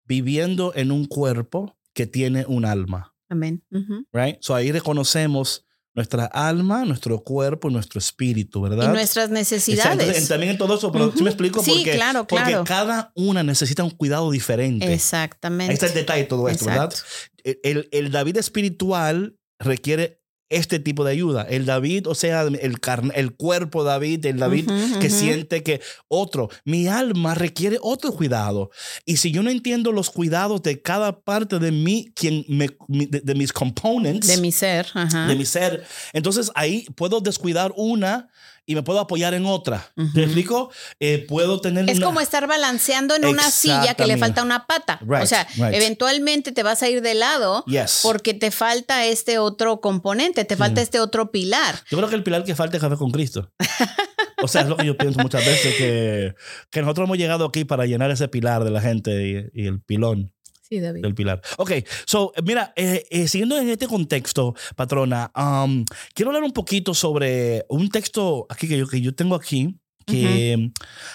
[0.05, 3.65] viviendo en un cuerpo que tiene un alma, Amén.
[4.12, 4.37] Right?
[4.41, 8.93] So ahí reconocemos nuestra alma, nuestro cuerpo, nuestro espíritu, Y ¿verdad?
[8.93, 9.39] nuestras Exacto.
[9.39, 10.19] necesidades.
[10.19, 11.17] En- También en todo eso, pero Ujú.
[11.19, 12.65] sí me explico Sí, porque, claro, porque claro.
[12.65, 14.93] cada una necesita un cuidado diferente.
[14.93, 15.71] Exactamente.
[15.71, 16.93] Ahí está el detalle de todo esto, ¿verdad?
[16.93, 17.61] Exacto.
[17.62, 21.43] El- el David espiritual requiere este tipo de ayuda.
[21.43, 26.49] El David, o sea, el, carne, el cuerpo David, el David que siente que otro,
[26.65, 28.71] mi alma requiere otro cuidado.
[29.05, 33.21] Y si yo no entiendo los cuidados de cada parte de mí, quien me, de,
[33.21, 34.87] de mis components, De mi ser.
[35.29, 38.29] De mi ser, entonces ahí puedo descuidar una
[38.67, 39.91] y me puedo apoyar en otra.
[39.97, 40.13] Ujú.
[40.13, 40.71] ¿Te explico?
[41.01, 44.67] Eh, puedo tener Es una- como estar balanceando en una silla que le falta una
[44.67, 44.99] pata.
[45.07, 45.73] o Right, sea, right.
[45.75, 48.01] eventualmente te vas a ir de lado Yes.
[48.03, 51.77] porque te falta este otro componente, te falta este otro pilar.
[51.91, 53.51] Yo creo que el pilar que falta es café con Cristo.
[54.43, 56.35] O sea, es lo que yo pienso muchas veces, que,
[56.71, 59.81] que nosotros hemos llegado aquí para llenar ese pilar de la gente y, y el
[59.81, 60.35] pilón
[60.69, 61.03] Sí, David.
[61.03, 61.41] del pilar.
[61.59, 61.73] Ok,
[62.07, 67.65] so, mira, eh, eh, siguiendo en este contexto, patrona, um, quiero hablar un poquito sobre
[67.69, 70.73] un texto aquí que yo, que yo tengo aquí, que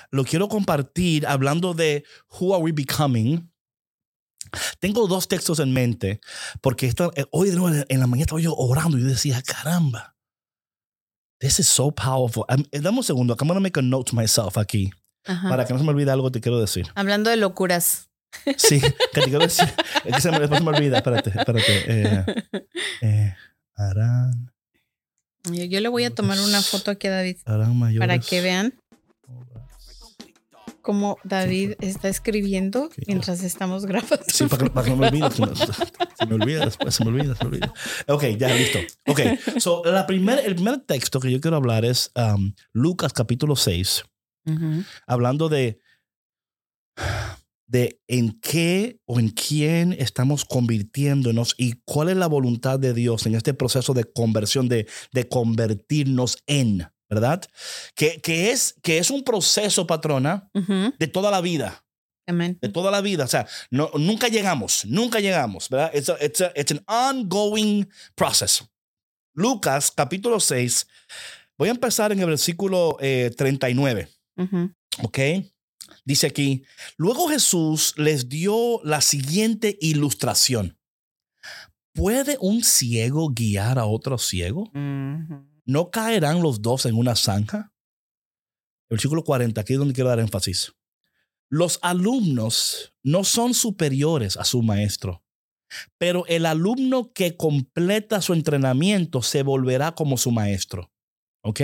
[0.10, 3.50] lo quiero compartir hablando de Who Are We Becoming.
[4.80, 6.20] Tengo dos textos en mente,
[6.62, 10.16] porque esta, eh, hoy en la mañana estaba yo orando y yo decía, caramba,
[11.40, 12.44] this is so powerful.
[12.50, 14.92] Um, eh, dame un segundo, I'm going to make a note to myself aquí,
[15.24, 16.88] para que no se me olvide algo que te quiero decir.
[16.96, 18.11] Hablando de locuras.
[18.58, 19.67] Sí, que te quiero decir.
[20.06, 20.98] Es que se me, después se me olvida.
[20.98, 21.84] Espérate, espérate.
[21.88, 22.26] Eh,
[23.02, 23.36] eh,
[23.76, 24.52] harán,
[25.44, 27.38] Yo yo le voy a tomar una foto aquí a David
[28.00, 28.74] para que vean.
[30.82, 34.24] cómo David está escribiendo mientras estamos grabando.
[34.28, 35.30] Sí, para que, para que no me olvide.
[36.17, 37.74] Se me, olvida después, se me olvida, se me olvida.
[38.08, 38.78] Ok, ya listo.
[39.08, 39.20] Ok,
[39.60, 44.04] so la primer, el primer texto que yo quiero hablar es um, Lucas capítulo 6,
[44.46, 44.84] Ujú.
[45.08, 45.80] hablando de,
[47.71, 53.25] de en qué o en quién estamos convirtiéndonos y cuál es la voluntad de Dios
[53.25, 57.41] en este proceso de conversión, de, de convertirnos en, ¿verdad?
[57.95, 60.49] Que, que, es, que es un proceso, patrona,
[60.99, 61.86] de toda la vida.
[62.27, 62.57] Amén.
[62.62, 63.23] de toda la vida.
[63.25, 65.91] O sea, no, nunca llegamos, nunca llegamos, ¿verdad?
[65.93, 68.63] It's, a, it's, a- it's an ongoing process.
[69.34, 70.88] Lucas capítulo 6,
[71.57, 74.71] voy a empezar en el versículo eh, 39, Ujú.
[75.03, 75.19] ¿ok?
[76.06, 76.63] Dice aquí,
[76.97, 80.77] luego Jesús les dio la siguiente ilustración.
[81.93, 84.71] ¿Puede un ciego guiar a otro ciego?
[84.73, 87.73] ¿No caerán los dos en una zanja?
[88.89, 90.73] El versículo 40, aquí es donde quiero dar énfasis.
[91.49, 95.23] Los alumnos no son superiores a su maestro,
[95.97, 100.91] pero el alumno que completa su entrenamiento se volverá como su maestro.
[101.43, 101.62] ¿Ok?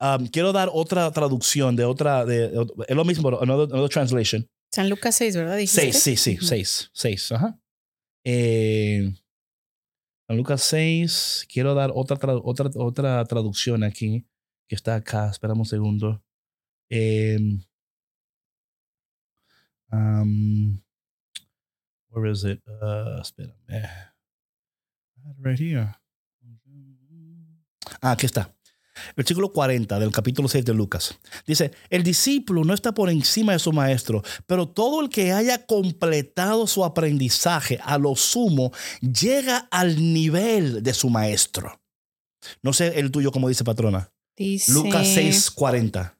[0.00, 3.90] Um, quiero dar otra traducción de otra, de, de- es lo mismo, pero another, another
[3.90, 4.46] translation.
[4.72, 5.56] San Lucas 6, ¿verdad?
[5.56, 5.80] Dijiste?
[5.92, 6.46] Seis, sí, sí, Ujú.
[6.46, 7.58] seis, seis, ajá.
[8.24, 9.12] Eh,
[10.28, 14.26] San Lucas 6, quiero dar otra, tra- otra, otra traducción aquí,
[14.68, 16.22] que está acá, espérame un segundo.
[16.88, 17.38] Eh,
[19.92, 20.80] um,
[22.10, 22.60] where is it?
[22.66, 23.88] Uh, espérame.
[25.38, 25.94] Right here.
[28.02, 28.50] Ah, aquí está.
[29.16, 31.18] Versículo 40 del capítulo 6 de Lucas.
[31.46, 35.66] Dice, el discípulo no está por encima de su maestro, pero todo el que haya
[35.66, 41.80] completado su aprendizaje a lo sumo llega al nivel de su maestro.
[42.62, 44.10] No sé el tuyo como dice patrona.
[44.36, 46.16] Dice, Lucas 6, 40.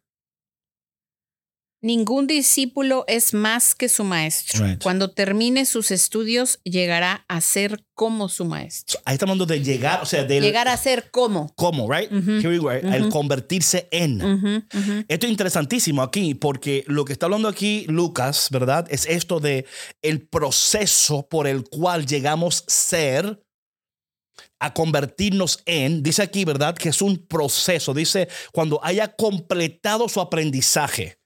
[1.83, 4.67] Ningún discípulo es más que su maestro.
[4.67, 4.83] Right.
[4.83, 9.01] Cuando termine sus estudios, llegará a ser como su maestro.
[9.07, 11.51] Ahí estamos hablando de llegar, o sea, del Llegar a ser como.
[11.57, 12.13] cómo, right?
[12.13, 12.85] Ujú, Here we go, right?
[12.85, 13.11] El ujú.
[13.11, 14.23] convertirse en.
[14.23, 15.05] Ujú, ujú.
[15.09, 18.87] Esto es interesantísimo aquí porque lo que está hablando aquí Lucas, ¿verdad?
[18.91, 19.65] Es esto de
[20.03, 23.43] el proceso por el cual llegamos a ser
[24.59, 26.75] a convertirnos en, dice aquí, ¿verdad?
[26.77, 31.17] Que es un proceso, dice cuando haya completado su aprendizaje.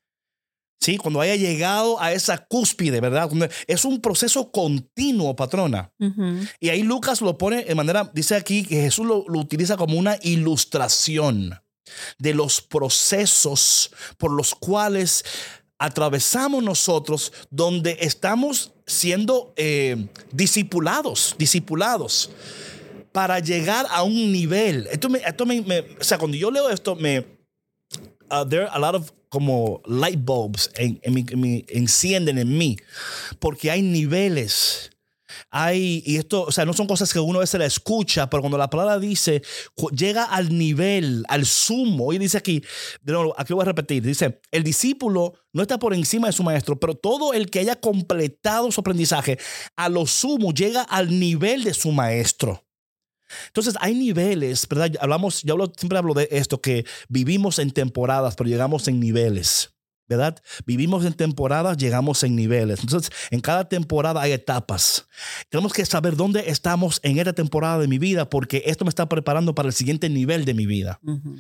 [0.85, 3.31] Sí, cuando haya llegado a esa cúspide, ¿verdad?
[3.67, 5.91] Es un proceso continuo, patrona.
[5.99, 6.41] Ujú.
[6.61, 9.97] Y ahí Lucas lo pone de manera, dice aquí que Jesús lo, lo utiliza como
[9.99, 11.59] una ilustración
[12.19, 15.25] de los procesos por los cuales
[15.79, 22.31] atravesamos nosotros, donde estamos siendo eh, discipulados, discipulados,
[23.13, 24.87] para llegar a un nivel.
[24.91, 27.21] Esto me, esto me, me- o sea, cuando yo leo esto, me,
[28.31, 32.57] uh, there are a lot of como light bulbs en, en mi- en encienden en
[32.57, 32.77] mí,
[33.39, 34.91] porque hay niveles
[35.51, 38.41] hay, y esto, o sea, no son cosas que uno a veces la escucha, pero
[38.41, 39.43] cuando la palabra dice,
[39.97, 42.63] llega al nivel, al sumo, y dice aquí,
[43.03, 46.45] de nuevo, aquí voy a repetir, dice, el discípulo no está por encima de su
[46.45, 49.39] maestro, pero todo el que haya completado su aprendizaje,
[49.77, 52.64] a lo sumo llega al nivel de su maestro.
[53.47, 54.93] Entonces hay niveles, ¿verdad?
[55.01, 59.71] Hablamos, yo hablo, siempre hablo de esto, que vivimos en temporadas, pero llegamos en niveles.
[60.07, 60.37] ¿Verdad?
[60.67, 62.81] Vivimos en temporadas, llegamos en niveles.
[62.81, 65.09] Entonces, en cada temporada hay etapas.
[65.49, 69.09] Tenemos que saber dónde estamos en esta temporada de mi vida porque esto me está
[69.09, 71.01] preparando para el siguiente nivel de mi vida.
[71.03, 71.37] Ujú.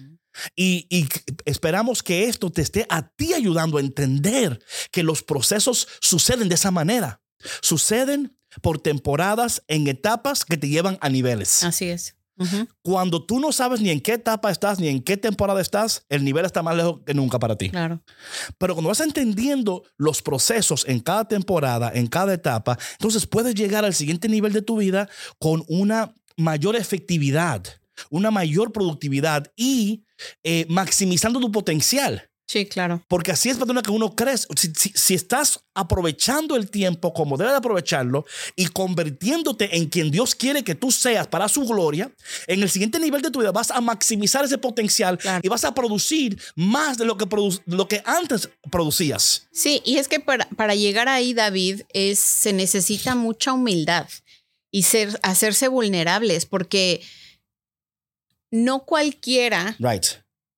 [0.57, 1.07] Y, y
[1.45, 4.59] esperamos que esto te esté a ti ayudando a entender
[4.91, 7.21] que los procesos suceden de esa manera.
[7.61, 11.63] Suceden por temporadas en etapas que te llevan a niveles.
[11.63, 12.17] Así es.
[12.83, 16.25] Cuando tú no sabes ni en qué etapa estás, ni en qué temporada estás, el
[16.25, 17.71] nivel está más lejos que nunca para ti.
[17.71, 18.03] Claro.
[18.59, 23.85] Pero cuando vas entendiendo los procesos en cada temporada, en cada etapa, entonces puedes llegar
[23.85, 27.63] al siguiente nivel de tu vida con una mayor efectividad,
[28.11, 30.05] una mayor productividad y
[30.43, 32.31] eh, maximizando tu potencial.
[32.47, 33.03] Sí, claro.
[33.09, 34.47] Porque así es, patrona, que uno crece.
[34.57, 40.11] Si, si- si estás aprovechando el tiempo como debes de aprovecharlo y convirtiéndote en quien
[40.11, 42.13] Dios quiere que tú seas para su gloria,
[42.47, 45.41] en el siguiente nivel de tu vida vas a maximizar ese potencial Claro.
[45.43, 49.49] y vas a producir más de lo que, produ- lo que antes producías.
[49.51, 54.07] Sí, y es que para, para llegar ahí, David, es, se necesita mucha humildad
[54.71, 57.01] y ser, hacerse vulnerables, porque
[58.51, 60.05] no cualquiera Right.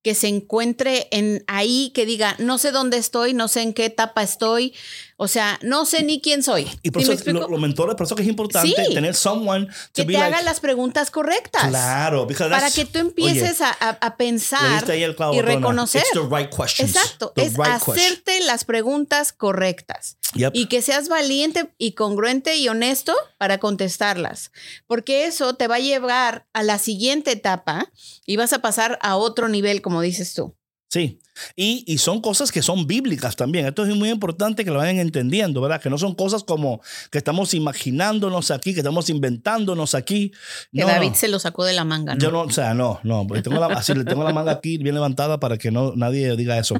[0.06, 3.86] Que se encuentre en ahí, que diga, no sé dónde estoy, no sé en qué
[3.86, 4.72] etapa estoy,
[5.18, 6.68] O sea, no sé ni quién soy.
[6.82, 8.92] Y por ¿Sí me eso lo- los mentores, por eso que es importante Sí.
[8.94, 11.68] tener someone to que be te like, haga las preguntas correctas.
[11.68, 14.84] Claro, Para que tú empieces a, a- pensar
[15.16, 16.02] clavo, y reconocer.
[16.02, 16.94] It's the right questions.
[16.94, 17.96] Exacto, The es right question.
[17.96, 20.52] hacerte las preguntas correctas Yep.
[20.54, 24.50] y que seas valiente y congruente y honesto para contestarlas,
[24.86, 27.90] porque eso te va a llevar a la siguiente etapa
[28.26, 30.55] y vas a pasar a otro nivel, como dices tú.
[30.88, 31.18] Sí,
[31.56, 33.66] y, y son cosas que son bíblicas también.
[33.66, 35.80] Esto es muy importante que lo vayan entendiendo, ¿verdad?
[35.82, 40.30] Que no son cosas como que estamos imaginándonos aquí, que estamos inventándonos aquí.
[40.72, 41.14] Que No, David no.
[41.16, 42.14] se lo sacó de la manga.
[42.14, 42.20] ¿no?
[42.20, 43.26] Yo no, o sea, no, no.
[43.26, 46.36] porque Tengo la, así le tengo la manga aquí bien levantada para que no nadie
[46.36, 46.76] diga eso.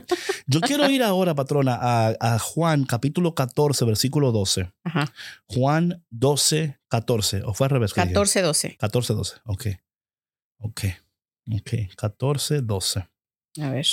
[0.47, 4.71] Yo quiero ir ahora, patrona, a, a Juan capítulo 14, versículo 12.
[4.85, 5.13] Ajá.
[5.49, 7.43] Juan 12, 14.
[7.45, 7.93] ¿O fue al revés?
[7.93, 8.13] que dije?
[8.15, 8.77] 14, 12.
[8.79, 9.35] 14, 12.
[9.47, 9.67] Ok.
[10.61, 10.81] Ok.
[11.53, 11.71] Ok.
[11.97, 13.09] 14, 12.
[13.61, 13.87] A ver.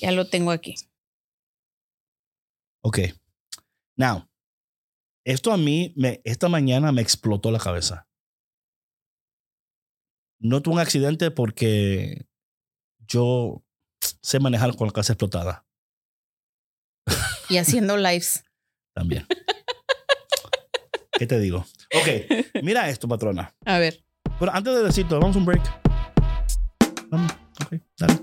[0.00, 0.74] Ya lo tengo aquí.
[2.82, 2.98] Ok.
[3.96, 4.28] Now,
[5.24, 8.08] esto a mí, me, esta mañana me explotó la cabeza.
[10.40, 12.26] No tuve un accidente porque
[13.06, 13.62] yo
[14.22, 15.66] sé manejar con la casa explotada
[17.50, 18.44] Y haciendo lives.
[18.94, 19.26] también.
[21.12, 21.66] ¿Qué te digo?
[21.94, 23.54] Ok, mira esto, patrona.
[23.66, 24.02] A ver.
[24.38, 25.62] Pero antes de decirte, vamos a un break.
[27.10, 28.14] Vamos, ok, dale.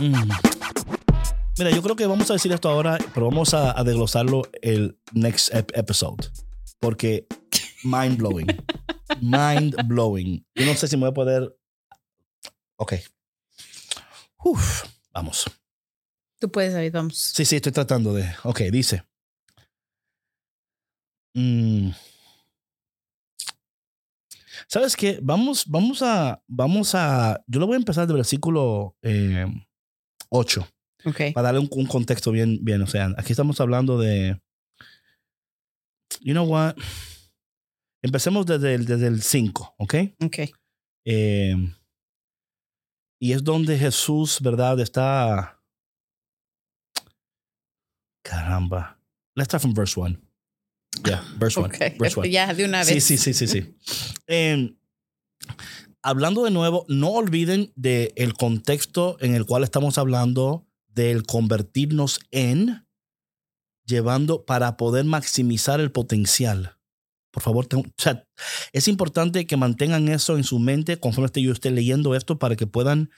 [0.00, 0.30] Mm.
[1.58, 4.98] Mira, yo creo que vamos a decir esto ahora, pero vamos a, a desglosarlo el
[5.12, 6.28] next ep- episode.
[6.80, 7.26] Porque
[7.84, 8.46] mind blowing.
[9.20, 10.44] mind blowing.
[10.54, 11.56] Yo no sé si me voy a poder.
[12.76, 12.94] Ok.
[14.44, 15.44] Uf, vamos.
[16.38, 17.16] Tú puedes, David, vamos.
[17.18, 18.30] Sí, sí, estoy tratando de.
[18.44, 19.04] Ok, dice.
[21.34, 21.90] Mm.
[24.68, 25.18] ¿Sabes qué?
[25.22, 26.42] Vamos, vamos a.
[26.46, 27.42] Vamos a.
[27.46, 29.46] Yo lo voy a empezar del versículo eh,
[30.30, 30.68] 8
[31.06, 31.20] Ok.
[31.34, 32.82] para darle un, un contexto bien, bien.
[32.82, 34.40] O sea, aquí estamos hablando de.
[36.20, 36.76] You know what?
[38.02, 39.94] Empecemos desde el, desde el 5, ¿ok?
[40.24, 40.38] Ok.
[41.06, 41.56] Eh,
[43.24, 44.78] y es donde Jesús, ¿verdad?
[44.80, 45.58] Está.
[48.22, 48.98] Caramba.
[49.34, 50.20] Let's start from verse 1.
[51.06, 51.68] Yeah, verse 1.
[51.68, 51.78] Ok.
[51.98, 52.26] Verse 1.
[52.30, 53.04] Ya, de una Sí, vez.
[53.04, 53.74] sí, sí, sí, sí.
[54.26, 54.76] Eh,
[56.02, 62.20] hablando de nuevo, no olviden del el contexto en el cual estamos hablando del convertirnos
[62.30, 62.86] en,
[63.86, 66.73] llevando para poder maximizar el potencial.
[67.34, 67.92] Por favor, ten-
[68.72, 72.54] es importante que mantengan eso en su mente conforme esté yo esté leyendo esto para
[72.54, 73.10] que puedan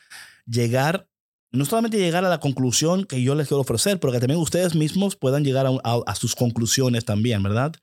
[0.46, 1.06] llegar,
[1.52, 4.74] no solamente llegar a la conclusión que yo les quiero ofrecer, pero que también ustedes
[4.74, 7.74] mismos puedan llegar a, sus conclusiones también, ¿verdad?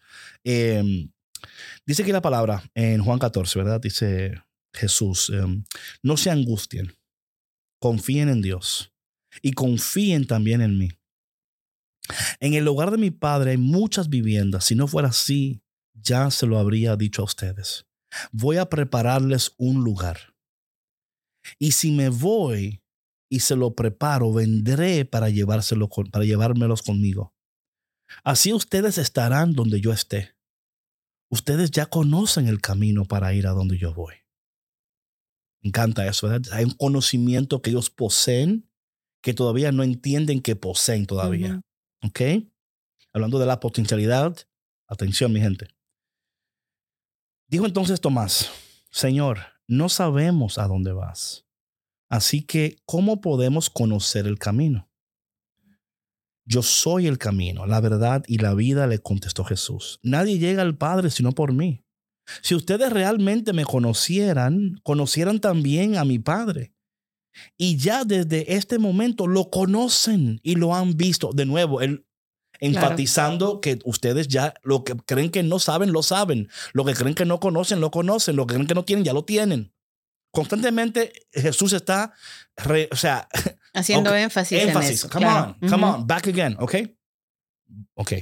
[0.44, 1.08] Eh,
[1.86, 3.80] dice aquí la palabra en Juan 14, ¿verdad?
[3.80, 4.42] Dice
[4.74, 5.46] Jesús, eh,
[6.02, 6.96] no se angustien,
[7.80, 8.92] confíen en Dios
[9.44, 10.90] y confíen también en mí.
[12.40, 14.66] En el hogar de mi padre hay muchas viviendas.
[14.66, 15.63] Si no fuera así,
[16.04, 17.86] ya se lo habría dicho a ustedes.
[18.32, 20.36] Voy a prepararles un lugar.
[21.60, 22.82] Y si me voy
[23.30, 27.34] y se lo preparo, vendré para, llevárselo con- para llevármelos conmigo.
[28.24, 30.36] Así ustedes estarán donde yo esté.
[31.32, 34.14] Ustedes ya conocen el camino para ir a donde yo voy.
[35.64, 36.54] Me encanta eso, ¿verdad?
[36.54, 38.70] Hay un conocimiento que ellos poseen
[39.24, 41.62] que todavía no entienden que poseen todavía.
[42.04, 42.22] ¿Ok?
[43.14, 44.38] Hablando de la potencialidad,
[44.88, 45.68] atención mi gente.
[47.48, 48.52] Dijo entonces Tomás,
[48.90, 51.46] Señor, no sabemos a dónde vas.
[52.10, 54.90] Así que, ¿cómo podemos conocer el camino?
[56.46, 60.00] Yo soy el camino, la verdad y la vida, le contestó Jesús.
[60.04, 61.84] Nadie llega al Padre sino por mí.
[62.42, 66.74] Si ustedes realmente me conocieran, conocieran también a mi Padre.
[67.58, 71.32] Y ya desde este momento lo conocen y lo han visto.
[71.34, 71.80] De nuevo,
[72.66, 76.50] enfatizando que ustedes ya lo que creen que no saben, lo saben.
[76.74, 78.36] Lo que creen que no conocen, lo conocen.
[78.36, 79.74] Lo que creen que no tienen, ya lo tienen.
[80.32, 82.14] Constantemente Jesús está,
[82.58, 83.28] re- o sea,
[83.74, 84.92] Haciendo énfasis, en énfasis.
[84.92, 85.10] eso.
[85.10, 85.58] Come claro.
[85.62, 86.76] on, come on, back again, ¿ok?
[87.96, 88.14] Ok.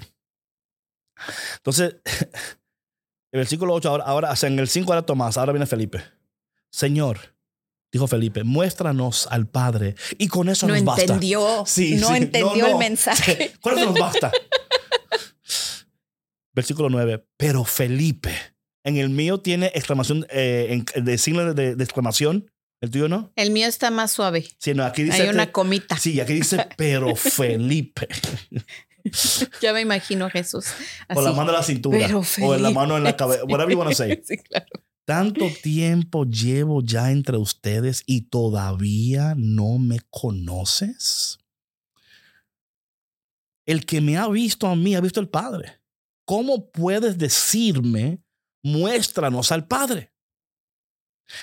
[1.57, 1.95] Entonces,
[3.31, 6.03] el versículo 8, ahora, ahora, o sea, en el 5 era Tomás, ahora viene Felipe.
[6.71, 7.19] Señor,
[7.91, 11.01] dijo Felipe, muéstranos al Padre y con eso No nos basta.
[11.03, 11.63] entendió.
[11.67, 12.13] Sí, no sí.
[12.17, 12.77] entendió No, el no.
[12.79, 13.53] mensaje.
[13.61, 14.31] Con eso nos basta.
[16.53, 18.33] Versículo 9, pero Felipe,
[18.83, 23.31] en el mío tiene exclamación, eh, en- de signo de, de exclamación, el tuyo no.
[23.35, 24.45] El mío está más suave.
[24.57, 25.21] Sí, no, aquí dice.
[25.21, 25.97] Hay una comita.
[25.97, 28.07] Sí, aquí dice, pero Felipe.
[29.61, 30.65] ya me imagino a Jesús.
[31.13, 32.07] Con la mano en la cintura.
[32.41, 33.43] O en la mano en la cabeza.
[33.45, 34.21] Whatever you want to say.
[34.25, 34.65] Sí, claro.
[35.11, 41.37] Tanto tiempo llevo ya entre ustedes y todavía no me conoces.
[43.65, 45.81] El que me ha visto a mí ha visto al Padre.
[46.25, 48.23] ¿Cómo puedes decirme,
[48.63, 50.13] muéstranos al Padre?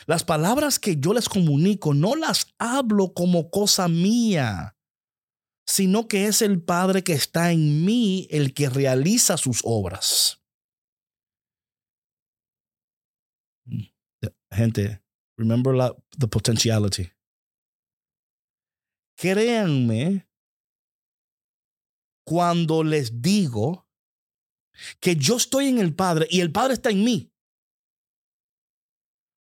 [0.07, 4.79] Las palabras que yo les comunico no las hablo como cosa mía,
[5.67, 10.38] sino que es el Padre que está en mí el que realiza sus obras.
[14.51, 15.03] Gente,
[15.37, 17.13] remember la, the potentiality.
[19.17, 20.29] Créanme
[22.25, 23.89] cuando les digo
[25.01, 27.33] que yo estoy en el Padre y el Padre está en mí.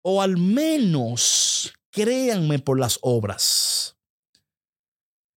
[0.03, 3.97] O al menos créanme por las obras.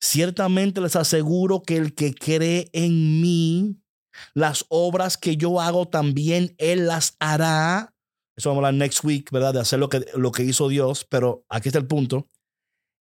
[0.02, 3.82] Ciertamente les aseguro que el que cree en mí,
[4.34, 7.95] las obras que yo hago también Él las hará
[8.36, 9.54] eso vamos a hablar next week, ¿verdad?
[9.54, 12.30] De hacer lo que, lo que hizo Dios, pero aquí está el punto.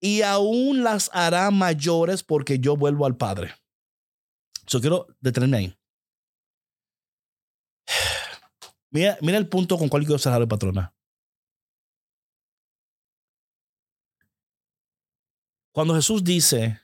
[0.01, 3.55] Y aún las hará mayores porque yo vuelvo al Padre.
[4.67, 5.79] Yo quiero detenerme ahí.
[8.91, 10.95] Mira, el punto con cual quiero cerrar el patrona.
[15.73, 16.81] Cuando Jesús dice,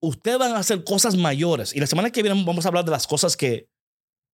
[0.00, 2.90] ustedes van a hacer cosas mayores, y la semana que viene vamos a hablar de
[2.90, 3.70] las cosas que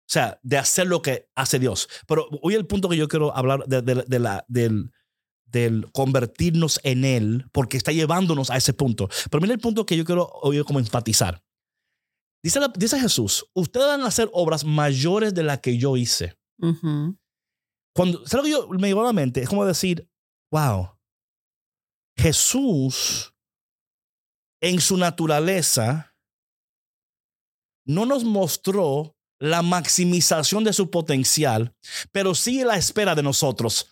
[0.04, 1.88] o sea, de hacer lo que hace Dios.
[2.06, 4.92] Pero hoy el punto que yo quiero hablar de, la, del,
[5.46, 9.08] del convertirnos en Él, porque está llevándonos a ese punto.
[9.30, 11.42] Pero mira el punto que yo quiero hoy como enfatizar.
[12.42, 16.36] Dice, dice Jesús, ustedes van a hacer obras mayores de las que yo hice.
[17.94, 19.40] Cuando, ¿sabes lo que yo me llevó a la mente?
[19.40, 20.10] Es como decir,
[20.52, 20.90] wow,
[22.18, 23.34] Jesús
[24.60, 26.14] en su naturaleza
[27.86, 31.74] no nos mostró la maximización de su potencial,
[32.12, 33.88] pero sí la espera de nosotros.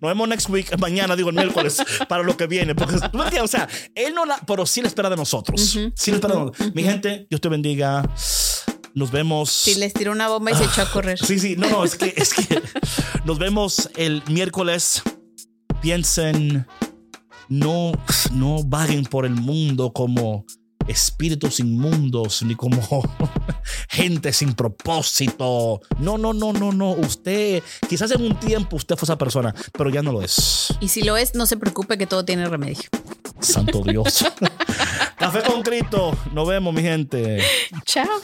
[0.00, 2.74] Nos vemos next week, mañana, digo el miércoles, para lo que viene.
[2.74, 5.60] Porque, o sea, él no la, pero sí la espera de nosotros.
[5.94, 6.74] sí la espera de nosotros.
[6.74, 8.08] Mi gente, Dios te bendiga.
[8.94, 9.50] Nos vemos.
[9.50, 11.18] Si les tiró una bomba y se echó a correr.
[11.18, 12.62] Sí, sí, no, no, es que, es que
[13.24, 15.02] nos vemos el miércoles.
[15.80, 16.66] Piensen,
[17.48, 17.92] no,
[18.32, 20.46] no vaguen por el mundo como
[20.88, 22.78] espíritus inmundos ni como
[23.88, 25.80] gente sin propósito.
[25.98, 26.90] No, no, no, no, no.
[26.90, 30.74] Usted, quizás en un tiempo usted fue esa persona, pero ya no lo es.
[30.80, 32.88] Y si lo es, no se preocupe que todo tiene remedio.
[33.40, 34.24] Santo Dios.
[35.18, 36.16] Café con Cristo.
[36.32, 37.42] Nos vemos, mi gente.
[37.84, 38.20] Chao.